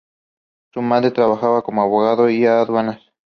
[0.73, 3.01] Su madre trabajaba como abogado de aduanas.